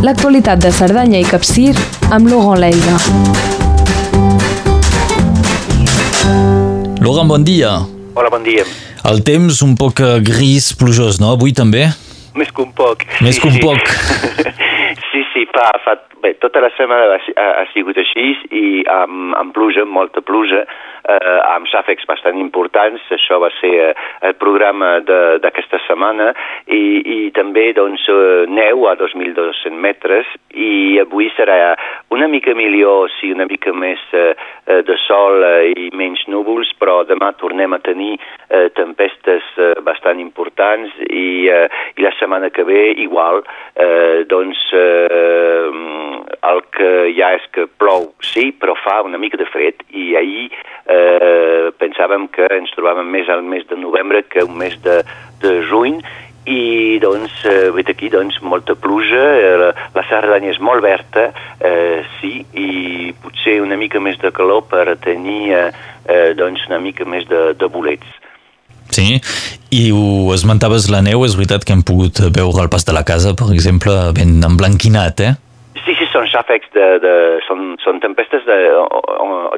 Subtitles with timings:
[0.00, 1.74] l'actualitat de Cerdanya i Capcir
[2.14, 2.96] amb Laurent Leiga.
[7.04, 7.74] Laurent, bon dia.
[8.16, 8.64] Hola, bon dia.
[9.10, 11.34] El temps un poc eh, gris, plujós, no?
[11.36, 11.84] Avui també?
[12.38, 13.04] Més que un poc.
[13.20, 13.60] Més sí, que un sí.
[13.60, 13.92] poc.
[15.10, 19.34] sí, sí, fa, fa, bé, tota la setmana ha, ha, ha sigut així i amb,
[19.36, 20.64] amb pluja, molta pluja,
[21.04, 23.02] eh, amb xàfecs bastant importants.
[23.14, 23.94] Això va ser eh,
[24.26, 26.30] el programa d'aquesta setmana
[26.66, 31.74] i, i també doncs, eh, neu a 2.200 metres i avui serà
[32.10, 34.34] una mica millor, sí, una mica més eh,
[34.66, 39.72] eh, de sol eh, i menys núvols, però demà tornem a tenir eh, tempestes eh,
[39.86, 43.42] bastant importants i, eh, i la setmana que ve igual.
[43.74, 46.09] Eh, doncs eh,
[46.48, 50.14] el que hi ha és que plou, sí, però fa una mica de fred i
[50.16, 50.48] ahir
[50.88, 55.00] eh, pensàvem que ens trobàvem més al mes de novembre que un mes de,
[55.42, 56.00] de juny
[56.48, 61.28] i doncs eh, vet aquí doncs molta pluja, eh, la, la Cerdanya és molt verda,
[61.60, 65.68] eh, sí, i potser una mica més de calor per tenir eh,
[66.08, 68.08] eh, doncs una mica més de, de bolets.
[68.90, 69.20] Sí,
[69.70, 73.04] i ho esmentaves la neu, és veritat que hem pogut veure el pas de la
[73.06, 75.36] casa, per exemple, ben emblanquinat, eh?
[76.10, 77.14] Són xàfecs de, de
[77.46, 78.58] són, són tempestes de,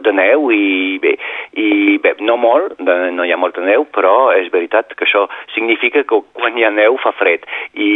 [0.05, 1.15] de neu i bé,
[1.57, 5.25] i bé, no molt, de, no hi ha molta neu, però és veritat que això
[5.55, 7.91] significa que quan hi ha neu fa fred i,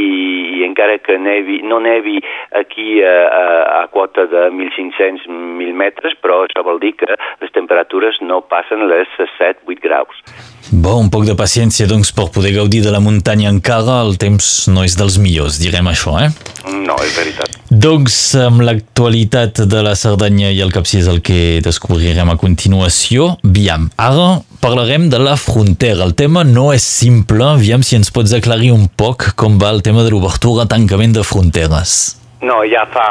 [0.61, 2.19] i encara que nevi, no nevi
[2.57, 3.45] aquí a, a,
[3.81, 7.11] a quota de 1.500-1.000 metres, però això vol dir que
[7.43, 10.25] les temperatures no passen les 7-8 graus.
[10.73, 14.67] Bo, un poc de paciència, doncs, per poder gaudir de la muntanya encara, el temps
[14.73, 16.33] no és dels millors, direm això, eh?
[16.73, 17.56] No, és veritat.
[17.77, 23.35] Doncs amb l'actualitat de la Cerdanya i el Capcí és el que descobrirem a continuació.
[23.43, 26.07] Viam, ara parlarem de la frontera.
[26.07, 29.85] El tema no és simple, aviam si ens pots aclarir un poc com va el
[29.85, 32.17] tema de l'obertura, tancament de fronteres.
[32.41, 33.09] No, ja fa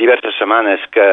[0.00, 1.06] diverses setmanes que,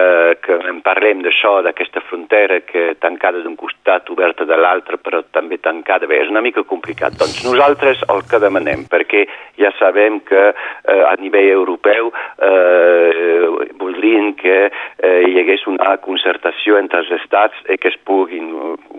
[0.43, 5.59] que en parlem d'això, d'aquesta frontera que tancada d'un costat, oberta de l'altre, però també
[5.59, 6.07] tancada.
[6.07, 7.17] Bé, és una mica complicat.
[7.19, 9.25] Doncs nosaltres el que demanem, perquè
[9.59, 16.79] ja sabem que eh, a nivell europeu eh, voldrien que eh, hi hagués una concertació
[16.79, 18.53] entre els estats i que es puguin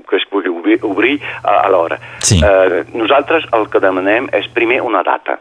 [0.09, 1.99] que es pugui obrir, obrir alhora.
[2.21, 2.41] Sí.
[2.45, 5.41] Eh, nosaltres el que demanem és primer una data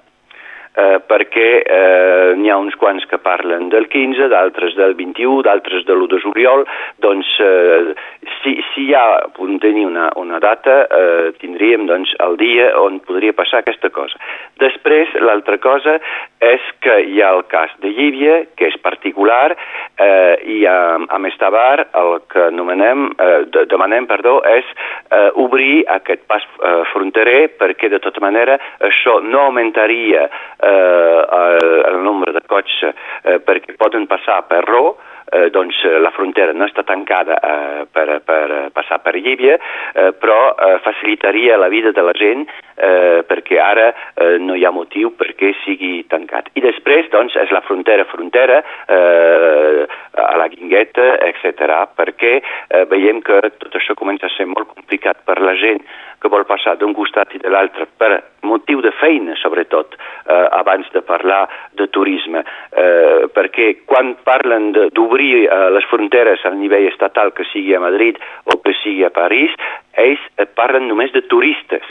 [0.77, 5.85] eh, perquè eh, n'hi ha uns quants que parlen del 15, d'altres del 21, d'altres
[5.87, 6.65] de l'1 de juliol,
[7.03, 7.93] doncs eh,
[8.41, 9.03] si, si ja
[9.35, 14.19] podem tenir una, una data, eh, tindríem doncs, el dia on podria passar aquesta cosa.
[14.61, 15.97] Després, l'altra cosa
[16.43, 19.55] és que hi ha el cas de Llívia, que és particular,
[19.97, 20.77] eh, i a,
[21.09, 24.67] a Mestabar el que anomenem, eh, de, demanem perdó, és
[25.09, 31.69] eh, obrir aquest pas eh, fronterer perquè de tota manera això no augmentaria eh, el,
[31.91, 34.97] el nombre de cotxes eh, perquè poden passar per Ro,
[35.31, 39.57] eh, doncs eh, la frontera no està tancada eh, per, per eh, passar per Llívia,
[39.93, 42.45] eh, però eh, facilitaria la vida de la gent
[42.77, 46.51] eh, perquè ara eh, no hi ha motiu perquè sigui tancat.
[46.55, 49.85] I després, doncs, és la frontera-frontera eh,
[50.17, 51.85] a la Guingueta, etc.
[51.97, 55.83] perquè eh, veiem que tot això comença a ser molt complicat per la gent
[56.17, 59.93] que vol passar d'un costat i de l'altre per motiu de feina, sobretot,
[60.25, 61.43] eh, abans de parlar
[61.77, 62.41] de turisme.
[62.71, 67.79] Eh, perquè quan parlen de- d'obrir eh, les fronteres al nivell estatal, que sigui a
[67.79, 69.49] Madrid o que sigui a París,
[69.97, 71.85] ells eh, parlen només de turistes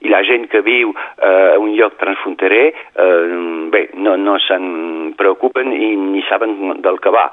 [0.00, 3.38] i la gent que viu eh, a un lloc transfronterer, eh,
[3.72, 7.30] bé, no, no se'n preocupen i ni saben del que va.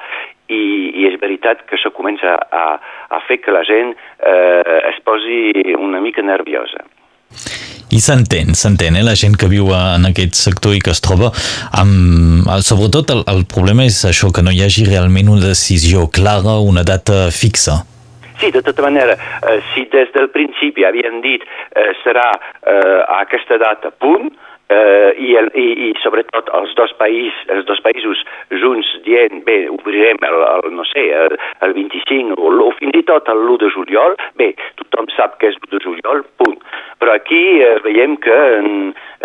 [0.47, 0.61] I,
[1.01, 2.65] I és veritat que això comença a,
[3.09, 6.84] a fer que la gent eh, es posi una mica nerviosa.
[7.93, 9.03] I s'entén, s'entén, eh?
[9.05, 11.29] la gent que viu en aquest sector i que es troba
[11.77, 12.47] amb...
[12.65, 16.83] Sobretot el, el problema és això, que no hi hagi realment una decisió clara, una
[16.87, 17.83] data fixa.
[18.41, 23.21] Sí, de tota manera, eh, si des del principi havien dit eh, serà eh, a
[23.21, 28.23] aquesta data punt, eh, i, el, i, i sobretot els dos, país, els dos països
[28.61, 33.03] junts dient, bé, obrirem el, el no sé, el, el 25 o, o fins i
[33.05, 36.57] tot l'1 de juliol, bé, tothom sap que és l'1 de juliol, punt.
[37.01, 38.39] Però aquí eh, veiem que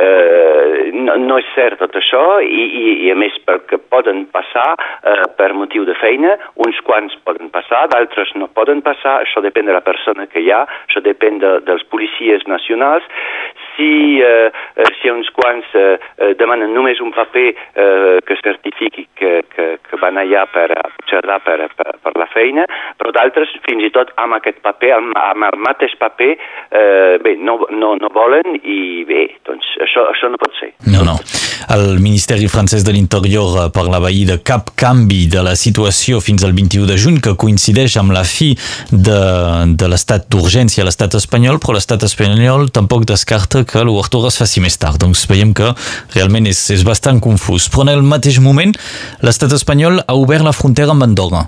[0.01, 4.75] eh, no, no és cert tot això i, i, i a més perquè poden passar
[4.77, 9.71] eh, per motiu de feina, uns quants poden passar, d'altres no poden passar, això depèn
[9.71, 13.07] de la persona que hi ha, això depèn de, dels policies nacionals.
[13.81, 14.53] Si si, eh,
[15.01, 20.21] si uns quants eh, demanen només un paper eh, que certifiqui que, que, que van
[20.21, 20.69] allà per
[21.09, 22.67] xerrar per, per, per la feina,
[23.01, 27.37] però d'altres fins i tot amb aquest paper, amb, amb el mateix paper, eh, bé,
[27.41, 30.75] no, no, no volen i bé, doncs això, això no pot ser.
[30.93, 31.17] No, no.
[31.69, 36.55] El Ministeri francès de l'Interior parlava ahir de cap canvi de la situació fins al
[36.57, 38.53] 21 de juny, que coincideix amb la fi
[38.91, 39.21] de,
[39.77, 44.65] de l'estat d'urgència a l'estat espanyol, però l'estat espanyol tampoc descarta que l'obertura es faci
[44.65, 45.01] més tard.
[45.03, 45.75] Doncs veiem que
[46.17, 47.69] realment és, és bastant confús.
[47.69, 48.75] Però en el mateix moment,
[49.27, 51.47] l'estat espanyol ha obert la frontera amb Andorra.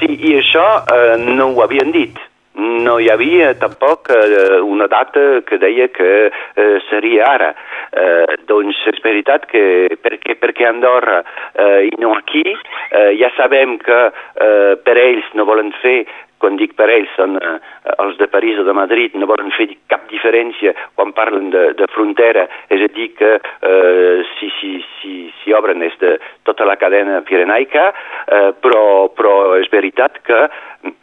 [0.00, 2.18] Sí, i això eh, no ho havien dit
[2.54, 7.54] no hi havia tampoc eh, una data que deia que eh, seria ara.
[7.94, 9.64] Eh, doncs és veritat que
[10.02, 11.22] perquè, perquè Andorra
[11.52, 16.04] eh, i no aquí, eh, ja sabem que eh, per ells no volen fer
[16.44, 17.56] quan dic per ells, són eh,
[18.02, 21.88] els de París o de Madrid, no volen fer cap diferència quan parlen de, de
[21.94, 26.76] frontera, és a dir que eh, si, si, si, si obren és de tota la
[26.76, 27.90] cadena pirenaica,
[28.28, 30.42] eh, però, però és veritat que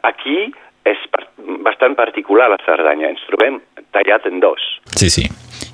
[0.05, 0.51] aquí
[0.85, 1.01] és
[1.65, 3.59] bastant particular la Cerdanya, ens trobem
[3.91, 4.63] tallat en dos.
[4.95, 5.27] Sí, sí.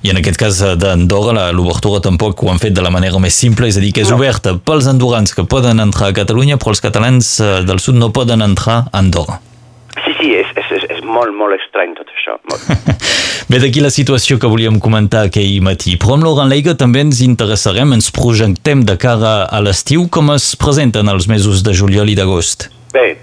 [0.04, 3.70] I en aquest cas d'Andorra l'obertura tampoc ho han fet de la manera més simple,
[3.70, 4.18] és a dir, que és no.
[4.20, 8.12] oberta pels andorrans que poden entrar a Catalunya, però els catalans eh, del sud no
[8.14, 9.40] poden entrar a Andorra.
[10.04, 12.36] Sí, sí, és, és, és molt, molt estrany tot això.
[12.50, 12.94] Molt.
[13.50, 15.96] Bé, d'aquí la situació que volíem comentar aquell matí.
[15.98, 20.52] Però amb Laurent Leiga també ens interessarem, ens projectem de cara a l'estiu, com es
[20.60, 22.68] presenten els mesos de juliol i d'agost?
[22.92, 23.16] Bé,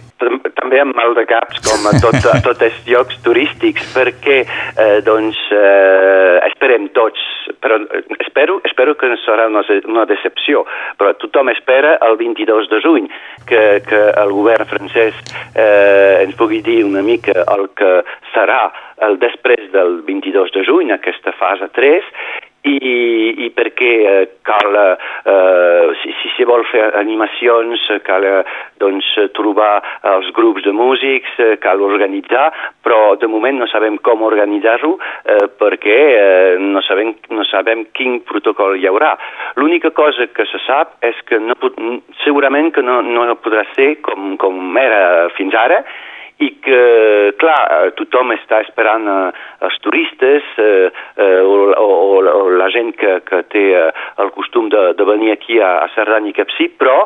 [0.66, 4.98] també amb mal de caps com a, tot, a tots els llocs turístics perquè eh,
[5.06, 7.22] doncs eh, esperem tots
[7.62, 7.78] però
[8.18, 10.66] espero, espero que no serà una, una decepció
[10.98, 13.10] però tothom espera el 22 de juny
[13.46, 15.22] que, que el govern francès
[15.54, 18.00] eh, ens pugui dir una mica el que
[18.34, 18.64] serà
[19.04, 22.06] el després del 22 de juny, aquesta fase 3,
[22.66, 28.42] i, i perquè eh, cal, eh, si, si si vol fer animacions, cal eh,
[28.82, 29.08] doncs,
[29.38, 29.80] trobar
[30.16, 32.48] els grups de músics, eh, cal organitzar,
[32.86, 38.20] però de moment no sabem com organitzar-ho eh, perquè eh, no, sabem, no sabem quin
[38.28, 39.16] protocol hi haurà.
[39.62, 41.56] L'única cosa que se sap és que no,
[42.24, 45.84] segurament que no, no podrà ser com, com era fins ara,
[46.44, 46.82] i que,
[47.40, 53.20] clar, tothom està esperant eh, els turistes eh, eh, o, o, o la gent que,
[53.28, 53.88] que té eh,
[54.24, 57.06] el costum de, de venir aquí a, a Cerdanya i Capcí, però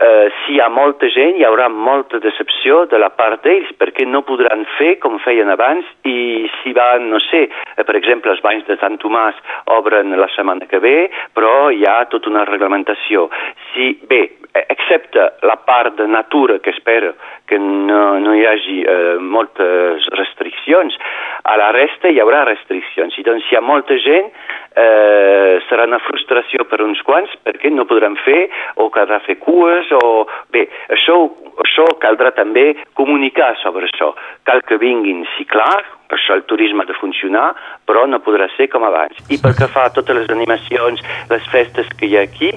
[0.00, 4.06] eh, si hi ha molta gent hi haurà molta decepció de la part d'ells perquè
[4.08, 8.42] no podran fer com feien abans i si van, no sé, eh, per exemple els
[8.44, 9.40] banys de Sant Tomàs
[9.76, 13.28] obren la setmana que ve però hi ha tota una reglamentació.
[13.72, 17.14] Si, bé, excepte la part de natura que espero
[17.46, 20.96] que no, no hi hagi eh, moltes restriccions,
[21.42, 23.16] a la resta hi haurà restriccions.
[23.18, 24.30] I doncs si hi ha molta gent
[24.74, 28.48] eh, serà una frustració per uns quants perquè no podran fer
[28.82, 30.26] o caldrà fer cues o...
[30.50, 31.16] Bé, això,
[31.64, 34.12] això caldrà també comunicar sobre això.
[34.46, 37.50] Cal que vinguin, sí clar, per això el turisme ha de funcionar,
[37.86, 39.18] però no podrà ser com abans.
[39.30, 42.50] I pel que fa a totes les animacions, les festes que hi ha aquí,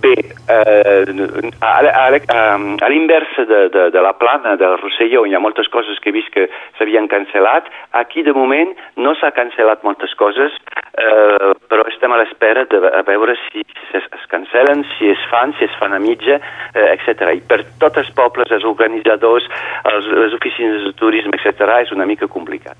[0.00, 0.12] Bé,
[0.48, 2.54] eh, a, a, a,
[2.84, 6.16] a l'inversa de, de, de la plana del Rosselló hi ha moltes coses que he
[6.16, 7.70] vist que s'havien cancel·lat.
[8.00, 10.52] Aquí, de moment, no s'ha cancel·lat moltes coses,
[11.00, 15.56] eh, però estem a l'espera de a veure si es, es cancel·len, si es fan,
[15.58, 16.40] si es fan a mitja,
[16.74, 17.32] eh, etc.
[17.32, 19.48] I per tots els pobles, els organitzadors,
[19.94, 22.76] els, les oficines de turisme, etc., és una mica complicat.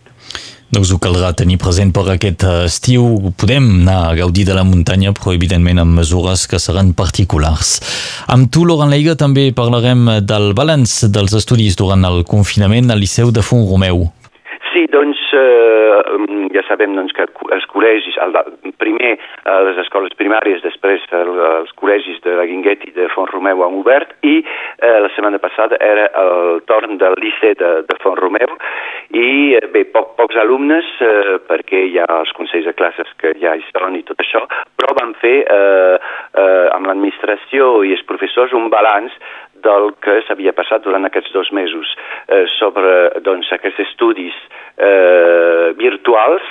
[0.66, 3.04] Doncs ho caldrà tenir present per aquest eh, estiu.
[3.38, 7.76] Podem anar a gaudir de la muntanya, però evidentment amb mesures que seran particulars.
[8.34, 13.30] Amb tu, Laurent Leiga, també parlarem del balanç dels estudis durant el confinament al Liceu
[13.30, 14.08] de Font Romeu.
[14.72, 18.36] Sí, doncs eh, ja sabem doncs, que els col·legis, el,
[18.80, 23.64] primer a les escoles primàries, després els col·legis de la Guinguet i de Font Romeu
[23.64, 28.18] han obert i eh, la setmana passada era el torn del Liceu de, de Font
[28.18, 28.56] Romeu
[29.14, 33.34] i eh, bé, poc, pocs alumnes eh, perquè hi ha els consells de classes que
[33.42, 34.42] ja hi són i tot això,
[34.78, 39.14] però van fer eh, eh, amb l'administració i els professors un balanç
[39.66, 41.92] del que s'havia passat durant aquests dos mesos
[42.28, 42.92] eh, sobre
[43.26, 44.36] doncs, aquests estudis
[44.76, 45.05] eh,
[46.26, 46.42] virtuals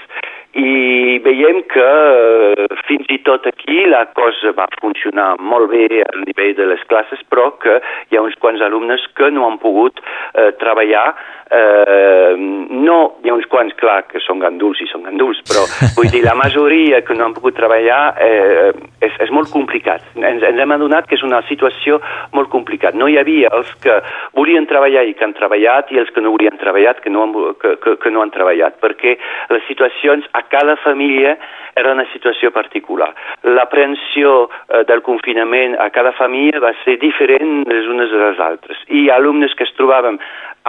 [0.56, 6.12] i veiem que eh, fins i tot aquí la cosa va funcionar molt bé a
[6.22, 10.00] nivell de les classes, però que hi ha uns quants alumnes que no han pogut
[10.00, 11.12] eh, treballar
[11.52, 15.66] Eh, no, hi ha uns quants, clar, que són ganduls i són ganduls, però
[15.98, 18.72] vull dir, la majoria que no han pogut treballar eh,
[19.06, 20.02] és, és molt complicat.
[20.18, 22.00] Ens, ens hem adonat que és una situació
[22.34, 22.98] molt complicada.
[22.98, 24.00] No hi havia els que
[24.38, 27.36] volien treballar i que han treballat i els que no volien treballar que no han,
[27.62, 29.18] que, que, que no han treballat, perquè
[29.54, 31.38] les situacions a cada família
[31.76, 33.12] era una situació particular.
[33.44, 38.80] L'aprehensió eh, del confinament a cada família va ser diferent les unes de les altres.
[38.88, 40.20] I alumnes que es trobaven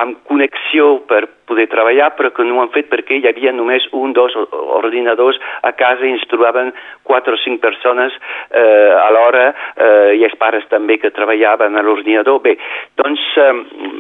[0.03, 3.87] amb connexió per poder treballar, però que no ho han fet perquè hi havia només
[3.97, 4.35] un, dos
[4.81, 6.73] ordinadors a casa i ens trobaven
[7.07, 8.17] quatre o cinc persones
[8.51, 12.43] eh, a l'hora eh, i els pares també que treballaven a l'ordinador.
[12.45, 12.57] Bé,
[13.01, 13.53] doncs eh,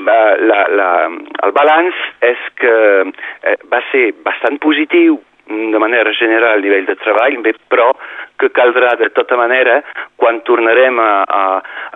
[0.09, 0.91] la, la,
[1.47, 2.77] el balanç és que
[3.07, 7.93] eh, va ser bastant positiu de manera general a nivell de treball, bé, però
[8.41, 9.81] que caldrà de tota manera,
[10.21, 11.43] quan tornarem a, a,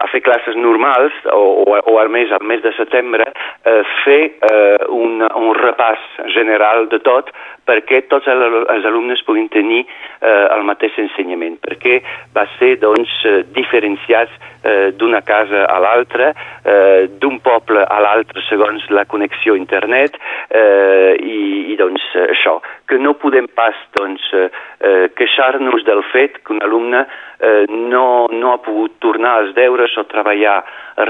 [0.04, 3.26] a fer classes normals, o, o, o al mes, al mes de setembre,
[3.64, 7.32] eh, fer eh, un, un repàs general de tot
[7.70, 12.00] perquè tots els alumnes puguin tenir eh, el mateix ensenyament, perquè
[12.34, 14.34] va ser doncs, eh, diferenciats
[14.64, 16.32] eh, d'una casa a l'altra,
[16.64, 21.40] eh, d'un poble a l'altre segons la connexió a internet eh, i,
[21.72, 22.58] i doncs això,
[22.90, 27.04] que no podem pas doncs, eh, queixar-nos del fet que un alumne
[27.38, 30.60] eh, no, no ha pogut tornar als deures o treballar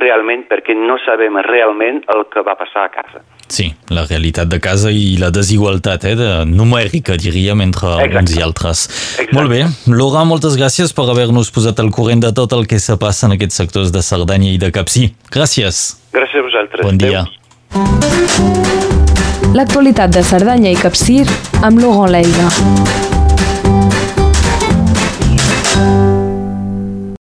[0.00, 3.25] realment perquè no sabem realment el que va passar a casa.
[3.50, 8.21] Sí, la realitat de casa i la desigualtat eh, de numèrica, diríem, entre Exacte.
[8.23, 8.85] uns i altres.
[9.19, 9.35] Exacte.
[9.35, 9.64] Molt bé.
[9.90, 13.35] Laura, moltes gràcies per haver-nos posat al corrent de tot el que se passa en
[13.35, 15.11] aquests sectors de Cerdanya i de Capcí.
[15.35, 15.83] Gràcies.
[16.14, 16.87] Gràcies a vosaltres.
[16.87, 17.26] Bon dia.
[19.50, 21.25] L'actualitat de Cerdanya i Capcir
[21.66, 22.47] amb Laurent Leiga.